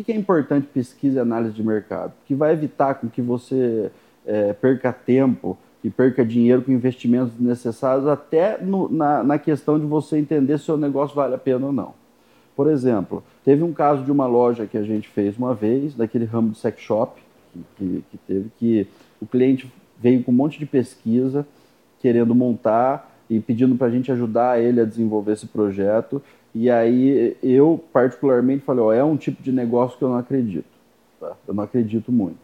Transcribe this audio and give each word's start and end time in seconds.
Por 0.00 0.06
que 0.06 0.12
é 0.12 0.16
importante 0.16 0.66
pesquisa 0.66 1.18
e 1.18 1.20
análise 1.20 1.52
de 1.52 1.62
mercado? 1.62 2.14
Que 2.26 2.34
vai 2.34 2.54
evitar 2.54 2.94
com 2.94 3.06
que 3.06 3.20
você 3.20 3.90
é, 4.24 4.54
perca 4.54 4.94
tempo 4.94 5.58
e 5.84 5.90
perca 5.90 6.24
dinheiro 6.24 6.62
com 6.62 6.72
investimentos 6.72 7.34
desnecessários, 7.34 8.06
até 8.06 8.56
no, 8.62 8.88
na, 8.90 9.22
na 9.22 9.38
questão 9.38 9.78
de 9.78 9.84
você 9.84 10.16
entender 10.16 10.58
se 10.58 10.72
o 10.72 10.78
negócio 10.78 11.14
vale 11.14 11.34
a 11.34 11.38
pena 11.38 11.66
ou 11.66 11.72
não. 11.72 11.92
Por 12.56 12.66
exemplo, 12.70 13.22
teve 13.44 13.62
um 13.62 13.74
caso 13.74 14.02
de 14.02 14.10
uma 14.10 14.26
loja 14.26 14.66
que 14.66 14.78
a 14.78 14.82
gente 14.82 15.06
fez 15.06 15.36
uma 15.36 15.54
vez, 15.54 15.94
daquele 15.94 16.24
ramo 16.24 16.52
de 16.52 16.58
sex 16.58 16.80
shop, 16.80 17.20
que, 17.52 17.62
que, 17.76 18.04
que 18.10 18.18
teve 18.26 18.50
que 18.58 18.86
o 19.20 19.26
cliente 19.26 19.70
veio 19.98 20.24
com 20.24 20.32
um 20.32 20.34
monte 20.34 20.58
de 20.58 20.64
pesquisa, 20.64 21.46
querendo 22.00 22.34
montar 22.34 23.09
e 23.30 23.38
pedindo 23.38 23.76
para 23.76 23.86
a 23.86 23.90
gente 23.90 24.10
ajudar 24.10 24.60
ele 24.60 24.80
a 24.80 24.84
desenvolver 24.84 25.32
esse 25.32 25.46
projeto. 25.46 26.20
E 26.52 26.68
aí 26.68 27.36
eu, 27.40 27.82
particularmente, 27.92 28.64
falei, 28.64 28.82
ó, 28.82 28.92
é 28.92 29.04
um 29.04 29.16
tipo 29.16 29.40
de 29.40 29.52
negócio 29.52 29.96
que 29.96 30.02
eu 30.02 30.08
não 30.08 30.18
acredito. 30.18 30.66
Tá? 31.20 31.36
Eu 31.46 31.54
não 31.54 31.62
acredito 31.62 32.10
muito. 32.10 32.38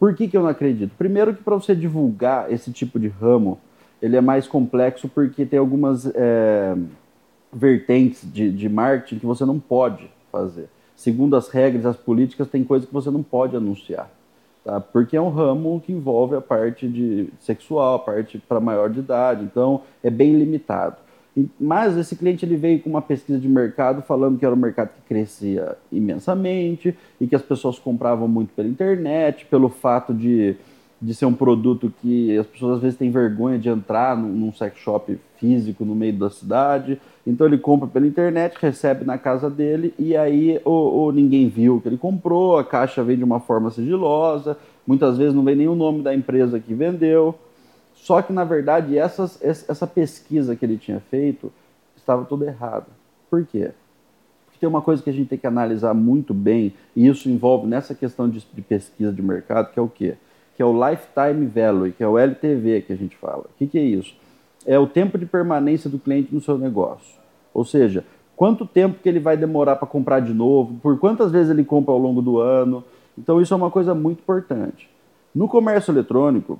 Por 0.00 0.14
que, 0.14 0.26
que 0.26 0.36
eu 0.36 0.42
não 0.42 0.48
acredito? 0.48 0.92
Primeiro 0.96 1.34
que 1.34 1.42
para 1.42 1.54
você 1.54 1.76
divulgar 1.76 2.50
esse 2.50 2.72
tipo 2.72 2.98
de 2.98 3.08
ramo, 3.08 3.60
ele 4.00 4.16
é 4.16 4.22
mais 4.22 4.48
complexo 4.48 5.06
porque 5.06 5.44
tem 5.44 5.58
algumas 5.58 6.10
é, 6.14 6.74
vertentes 7.52 8.26
de, 8.32 8.50
de 8.50 8.68
marketing 8.70 9.18
que 9.18 9.26
você 9.26 9.44
não 9.44 9.60
pode 9.60 10.10
fazer. 10.32 10.68
Segundo 10.96 11.36
as 11.36 11.48
regras, 11.48 11.84
as 11.84 11.96
políticas, 11.96 12.48
tem 12.48 12.64
coisas 12.64 12.88
que 12.88 12.94
você 12.94 13.10
não 13.10 13.22
pode 13.22 13.54
anunciar. 13.54 14.10
Tá? 14.64 14.80
Porque 14.80 15.16
é 15.16 15.20
um 15.20 15.28
ramo 15.28 15.82
que 15.84 15.92
envolve 15.92 16.36
a 16.36 16.40
parte 16.40 16.88
de 16.88 17.28
sexual, 17.40 17.96
a 17.96 17.98
parte 17.98 18.38
para 18.38 18.60
maior 18.60 18.88
de 18.90 19.00
idade, 19.00 19.44
então 19.44 19.82
é 20.02 20.10
bem 20.10 20.34
limitado. 20.34 20.96
Mas 21.58 21.96
esse 21.96 22.14
cliente 22.14 22.44
ele 22.44 22.56
veio 22.56 22.80
com 22.80 22.90
uma 22.90 23.00
pesquisa 23.00 23.38
de 23.38 23.48
mercado 23.48 24.02
falando 24.02 24.38
que 24.38 24.44
era 24.44 24.54
um 24.54 24.58
mercado 24.58 24.90
que 24.90 25.00
crescia 25.08 25.76
imensamente 25.90 26.96
e 27.18 27.26
que 27.26 27.34
as 27.34 27.40
pessoas 27.40 27.78
compravam 27.78 28.28
muito 28.28 28.52
pela 28.54 28.68
internet, 28.68 29.46
pelo 29.46 29.70
fato 29.70 30.12
de, 30.12 30.56
de 31.02 31.12
ser 31.14 31.26
um 31.26 31.34
produto 31.34 31.92
que 32.00 32.38
as 32.38 32.46
pessoas 32.46 32.76
às 32.76 32.82
vezes 32.82 32.96
têm 32.96 33.10
vergonha 33.10 33.58
de 33.58 33.68
entrar 33.68 34.16
num, 34.16 34.28
num 34.28 34.52
sex 34.52 34.78
shop 34.78 35.18
físico 35.36 35.84
no 35.84 35.96
meio 35.96 36.12
da 36.12 36.30
cidade. 36.30 37.00
Então 37.26 37.44
ele 37.44 37.58
compra 37.58 37.88
pela 37.88 38.06
internet, 38.06 38.56
recebe 38.60 39.04
na 39.04 39.18
casa 39.18 39.50
dele 39.50 39.92
e 39.98 40.16
aí 40.16 40.60
ou 40.64 41.12
ninguém 41.12 41.48
viu 41.48 41.80
que 41.80 41.88
ele 41.88 41.98
comprou, 41.98 42.56
a 42.56 42.64
caixa 42.64 43.02
vem 43.02 43.16
de 43.16 43.24
uma 43.24 43.40
forma 43.40 43.70
sigilosa, 43.72 44.56
muitas 44.86 45.18
vezes 45.18 45.34
não 45.34 45.42
vem 45.42 45.56
nem 45.56 45.68
o 45.68 45.74
nome 45.74 46.02
da 46.02 46.14
empresa 46.14 46.60
que 46.60 46.72
vendeu. 46.72 47.36
Só 47.94 48.20
que, 48.20 48.32
na 48.32 48.42
verdade, 48.42 48.98
essas, 48.98 49.38
essa 49.42 49.86
pesquisa 49.86 50.56
que 50.56 50.64
ele 50.64 50.76
tinha 50.76 50.98
feito 50.98 51.52
estava 51.96 52.24
tudo 52.24 52.44
errada. 52.44 52.86
Por 53.30 53.46
quê? 53.46 53.70
Porque 54.44 54.58
tem 54.58 54.68
uma 54.68 54.82
coisa 54.82 55.00
que 55.00 55.08
a 55.08 55.12
gente 55.12 55.28
tem 55.28 55.38
que 55.38 55.46
analisar 55.46 55.94
muito 55.94 56.34
bem, 56.34 56.74
e 56.96 57.06
isso 57.06 57.30
envolve 57.30 57.66
nessa 57.66 57.94
questão 57.94 58.28
de, 58.28 58.44
de 58.52 58.60
pesquisa 58.60 59.12
de 59.12 59.22
mercado, 59.22 59.72
que 59.72 59.78
é 59.78 59.82
o 59.82 59.88
quê? 59.88 60.16
Que 60.56 60.62
é 60.62 60.66
o 60.66 60.72
Lifetime 60.72 61.46
Value, 61.46 61.92
que 61.92 62.02
é 62.02 62.08
o 62.08 62.18
LTV 62.18 62.82
que 62.82 62.92
a 62.92 62.96
gente 62.96 63.16
fala. 63.16 63.44
O 63.44 63.58
que, 63.58 63.66
que 63.66 63.78
é 63.78 63.82
isso? 63.82 64.14
É 64.66 64.78
o 64.78 64.86
tempo 64.86 65.18
de 65.18 65.26
permanência 65.26 65.88
do 65.88 65.98
cliente 65.98 66.34
no 66.34 66.40
seu 66.40 66.58
negócio. 66.58 67.20
Ou 67.52 67.64
seja, 67.64 68.04
quanto 68.36 68.66
tempo 68.66 68.98
que 69.02 69.08
ele 69.08 69.20
vai 69.20 69.36
demorar 69.36 69.76
para 69.76 69.88
comprar 69.88 70.20
de 70.20 70.32
novo, 70.32 70.74
por 70.82 70.98
quantas 70.98 71.30
vezes 71.30 71.50
ele 71.50 71.64
compra 71.64 71.92
ao 71.92 71.98
longo 71.98 72.22
do 72.22 72.38
ano. 72.38 72.84
Então, 73.16 73.40
isso 73.40 73.52
é 73.52 73.56
uma 73.56 73.70
coisa 73.70 73.94
muito 73.94 74.20
importante. 74.20 74.88
No 75.34 75.48
comércio 75.48 75.92
eletrônico, 75.92 76.58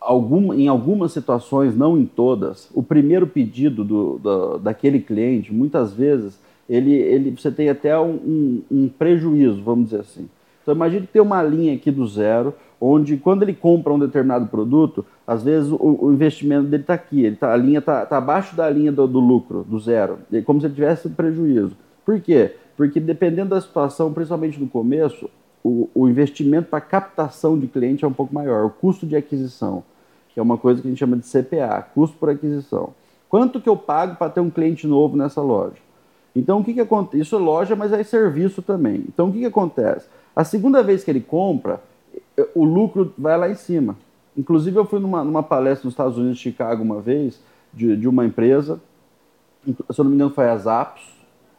algum, 0.00 0.52
em 0.54 0.68
algumas 0.68 1.12
situações, 1.12 1.76
não 1.76 1.98
em 1.98 2.06
todas, 2.06 2.70
o 2.74 2.82
primeiro 2.82 3.26
pedido 3.26 3.84
do, 3.84 4.18
do, 4.18 4.58
daquele 4.58 5.00
cliente, 5.00 5.52
muitas 5.52 5.92
vezes, 5.92 6.38
ele, 6.68 6.92
ele, 6.92 7.30
você 7.30 7.50
tem 7.50 7.68
até 7.68 7.98
um, 7.98 8.14
um, 8.14 8.62
um 8.70 8.88
prejuízo, 8.88 9.62
vamos 9.62 9.86
dizer 9.86 10.00
assim. 10.00 10.28
Então 10.68 10.76
imagine 10.76 11.06
tem 11.10 11.22
uma 11.22 11.42
linha 11.42 11.74
aqui 11.74 11.90
do 11.90 12.06
zero, 12.06 12.54
onde 12.78 13.16
quando 13.16 13.42
ele 13.42 13.54
compra 13.54 13.90
um 13.90 13.98
determinado 13.98 14.48
produto, 14.48 15.02
às 15.26 15.42
vezes 15.42 15.72
o, 15.72 15.78
o 15.80 16.12
investimento 16.12 16.68
dele 16.68 16.82
está 16.82 16.92
aqui, 16.92 17.24
ele 17.24 17.36
tá, 17.36 17.54
a 17.54 17.56
linha 17.56 17.78
está 17.78 18.04
tá 18.04 18.18
abaixo 18.18 18.54
da 18.54 18.68
linha 18.68 18.92
do, 18.92 19.06
do, 19.06 19.18
lucro, 19.18 19.64
do 19.66 19.80
zero, 19.80 20.18
como 20.44 20.60
se 20.60 20.66
ele 20.66 20.74
tivesse 20.74 21.08
prejuízo. 21.08 21.74
Por 22.04 22.20
quê? 22.20 22.54
Porque 22.76 23.00
dependendo 23.00 23.48
da 23.48 23.60
situação, 23.62 24.12
principalmente 24.12 24.60
no 24.60 24.68
começo, 24.68 25.30
o, 25.64 25.88
o 25.94 26.06
investimento 26.06 26.68
para 26.68 26.82
captação 26.82 27.58
de 27.58 27.66
cliente 27.66 28.04
é 28.04 28.08
um 28.08 28.12
pouco 28.12 28.34
maior, 28.34 28.66
o 28.66 28.70
custo 28.70 29.06
de 29.06 29.16
aquisição, 29.16 29.82
que 30.34 30.38
é 30.38 30.42
uma 30.42 30.58
coisa 30.58 30.82
que 30.82 30.86
a 30.86 30.90
gente 30.90 30.98
chama 30.98 31.16
de 31.16 31.24
CPA, 31.26 31.80
custo 31.94 32.18
por 32.18 32.28
aquisição. 32.28 32.92
Quanto 33.26 33.58
que 33.58 33.70
eu 33.70 33.76
pago 33.76 34.16
para 34.16 34.30
ter 34.30 34.40
um 34.40 34.50
cliente 34.50 34.86
novo 34.86 35.16
nessa 35.16 35.40
loja? 35.40 35.87
Então, 36.34 36.60
o 36.60 36.64
que, 36.64 36.74
que 36.74 36.80
acontece? 36.80 37.22
Isso 37.22 37.36
é 37.36 37.38
loja, 37.38 37.74
mas 37.74 37.92
é 37.92 38.02
serviço 38.02 38.62
também. 38.62 39.04
Então, 39.08 39.28
o 39.28 39.32
que, 39.32 39.40
que 39.40 39.46
acontece? 39.46 40.08
A 40.34 40.44
segunda 40.44 40.82
vez 40.82 41.02
que 41.02 41.10
ele 41.10 41.20
compra, 41.20 41.80
o 42.54 42.64
lucro 42.64 43.12
vai 43.18 43.36
lá 43.36 43.48
em 43.48 43.54
cima. 43.54 43.96
Inclusive, 44.36 44.76
eu 44.76 44.84
fui 44.84 45.00
numa, 45.00 45.24
numa 45.24 45.42
palestra 45.42 45.86
nos 45.86 45.94
Estados 45.94 46.16
Unidos, 46.16 46.38
Chicago, 46.38 46.82
uma 46.82 47.00
vez, 47.00 47.40
de, 47.72 47.96
de 47.96 48.08
uma 48.08 48.24
empresa, 48.24 48.80
se 49.66 50.00
eu 50.00 50.04
não 50.04 50.10
me 50.10 50.14
engano, 50.14 50.30
foi 50.30 50.48
a 50.48 50.56
Zappos, 50.56 51.02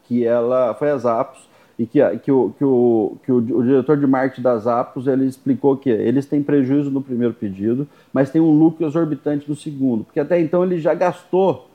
que 0.05 0.25
ela 0.25 0.73
foi 0.75 0.89
a 0.89 0.97
Zappos, 0.97 1.49
e 1.79 1.85
que, 1.85 1.99
que, 2.17 2.29
o, 2.29 2.53
que, 2.57 2.65
o, 2.65 3.17
que 3.23 3.31
o, 3.31 3.37
o, 3.37 3.63
diretor 3.63 3.95
de 3.95 4.05
marketing 4.05 4.41
das 4.41 4.67
Apos 4.67 5.07
ele 5.07 5.25
explicou 5.25 5.77
que 5.77 5.89
eles 5.89 6.25
têm 6.25 6.43
prejuízo 6.43 6.91
no 6.91 7.01
primeiro 7.01 7.33
pedido, 7.33 7.87
mas 8.11 8.29
tem 8.29 8.41
um 8.41 8.51
lucro 8.51 8.85
exorbitante 8.85 9.47
no 9.47 9.55
segundo, 9.55 10.03
porque 10.03 10.19
até 10.19 10.41
então 10.41 10.61
ele 10.61 10.77
já 10.77 10.93
gastou 10.93 11.68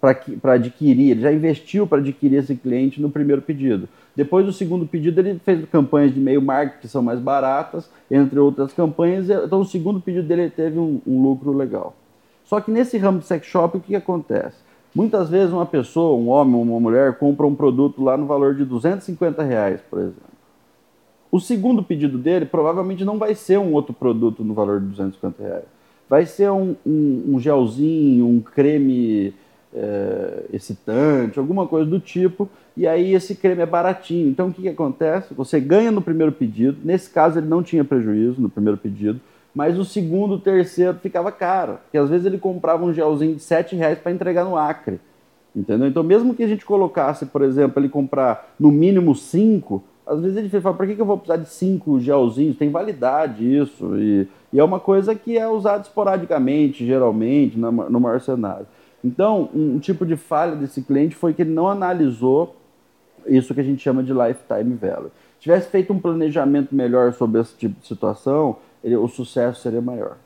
para 0.00 0.54
adquirir, 0.54 1.12
ele 1.12 1.20
já 1.20 1.32
investiu 1.32 1.86
para 1.86 1.98
adquirir 1.98 2.38
esse 2.38 2.54
cliente 2.54 3.00
no 3.00 3.10
primeiro 3.10 3.42
pedido. 3.42 3.88
Depois 4.14 4.44
do 4.44 4.52
segundo 4.52 4.86
pedido, 4.86 5.20
ele 5.20 5.38
fez 5.38 5.64
campanhas 5.70 6.12
de 6.12 6.20
meio 6.20 6.42
marketing 6.42 6.80
que 6.80 6.88
são 6.88 7.02
mais 7.02 7.18
baratas, 7.18 7.88
entre 8.10 8.38
outras 8.38 8.72
campanhas, 8.72 9.30
então 9.30 9.60
o 9.60 9.64
segundo 9.64 10.00
pedido 10.00 10.26
dele 10.26 10.50
teve 10.50 10.78
um, 10.78 11.00
um 11.06 11.22
lucro 11.22 11.52
legal. 11.52 11.94
Só 12.44 12.60
que 12.60 12.70
nesse 12.70 12.98
ramo 12.98 13.20
de 13.20 13.26
sex 13.26 13.46
shop, 13.46 13.76
o 13.76 13.80
que, 13.80 13.88
que 13.88 13.96
acontece? 13.96 14.56
Muitas 14.94 15.30
vezes 15.30 15.52
uma 15.52 15.64
pessoa, 15.64 16.18
um 16.18 16.28
homem 16.28 16.54
ou 16.54 16.62
uma 16.62 16.78
mulher, 16.78 17.16
compra 17.16 17.46
um 17.46 17.54
produto 17.54 18.02
lá 18.02 18.16
no 18.16 18.26
valor 18.26 18.54
de 18.54 18.64
250 18.64 19.42
reais, 19.42 19.80
por 19.88 19.98
exemplo. 19.98 20.32
O 21.30 21.40
segundo 21.40 21.82
pedido 21.82 22.18
dele 22.18 22.44
provavelmente 22.44 23.02
não 23.02 23.16
vai 23.18 23.34
ser 23.34 23.58
um 23.58 23.72
outro 23.72 23.94
produto 23.94 24.44
no 24.44 24.52
valor 24.52 24.80
de 24.80 24.88
250 24.88 25.42
reais. 25.42 25.64
Vai 26.06 26.26
ser 26.26 26.50
um, 26.50 26.76
um, 26.84 27.24
um 27.28 27.40
gelzinho, 27.40 28.26
um 28.26 28.38
creme 28.38 29.32
é, 29.74 30.44
excitante, 30.52 31.38
alguma 31.38 31.66
coisa 31.66 31.88
do 31.88 31.98
tipo, 32.00 32.48
e 32.76 32.86
aí 32.86 33.14
esse 33.14 33.34
creme 33.34 33.62
é 33.62 33.66
baratinho. 33.66 34.28
Então 34.28 34.48
o 34.48 34.52
que, 34.52 34.62
que 34.62 34.68
acontece? 34.68 35.34
Você 35.34 35.60
ganha 35.60 35.90
no 35.90 36.02
primeiro 36.02 36.32
pedido, 36.32 36.78
nesse 36.84 37.10
caso 37.10 37.38
ele 37.38 37.48
não 37.48 37.62
tinha 37.62 37.84
prejuízo 37.84 38.40
no 38.40 38.48
primeiro 38.48 38.78
pedido, 38.78 39.20
mas 39.54 39.78
o 39.78 39.84
segundo, 39.84 40.34
o 40.34 40.40
terceiro 40.40 40.98
ficava 40.98 41.30
caro. 41.30 41.78
Porque 41.84 41.98
às 41.98 42.08
vezes 42.08 42.26
ele 42.26 42.38
comprava 42.38 42.84
um 42.84 42.92
gelzinho 42.92 43.34
de 43.34 43.42
7 43.42 43.76
reais 43.76 43.98
para 43.98 44.12
entregar 44.12 44.44
no 44.44 44.56
Acre. 44.56 44.98
Entendeu? 45.54 45.86
Então, 45.86 46.02
mesmo 46.02 46.34
que 46.34 46.42
a 46.42 46.48
gente 46.48 46.64
colocasse, 46.64 47.26
por 47.26 47.42
exemplo, 47.42 47.80
ele 47.80 47.88
comprar 47.88 48.54
no 48.58 48.70
mínimo 48.70 49.14
5, 49.14 49.84
às 50.06 50.20
vezes 50.20 50.36
ele 50.38 50.48
fala, 50.48 50.74
para 50.74 50.86
que, 50.86 50.94
que 50.94 51.00
eu 51.00 51.06
vou 51.06 51.18
precisar 51.18 51.36
de 51.36 51.48
5 51.48 52.00
gelzinhos? 52.00 52.56
Tem 52.56 52.70
validade 52.70 53.44
isso. 53.44 53.96
E, 53.98 54.26
e, 54.50 54.58
é 54.58 54.64
uma 54.64 54.80
coisa 54.80 55.14
que 55.14 55.36
é 55.36 55.46
usada 55.46 55.82
esporadicamente, 55.82 56.86
geralmente, 56.86 57.58
no, 57.58 58.00
maior 58.00 58.20
cenário. 58.20 58.66
Então, 59.04 59.50
um, 59.54 59.78
tipo 59.78 60.06
de 60.06 60.16
falha 60.16 60.54
desse 60.54 60.82
cliente 60.82 61.16
foi 61.16 61.34
que 61.34 61.42
ele 61.42 61.50
não 61.50 61.68
analisou 61.68 62.56
isso 63.26 63.54
que 63.54 63.60
a 63.60 63.64
gente 63.64 63.82
chama 63.82 64.02
de 64.02 64.12
lifetime 64.12 64.74
value. 64.74 65.10
Se 65.34 65.40
tivesse 65.40 65.68
feito 65.68 65.92
um 65.92 65.98
planejamento 65.98 66.74
melhor 66.74 67.12
sobre 67.12 67.40
esse 67.40 67.56
tipo 67.56 67.80
de 67.80 67.86
situação, 67.86 68.56
ele, 68.82 68.96
o 68.96 69.08
sucesso 69.08 69.60
seria 69.60 69.80
maior. 69.80 70.16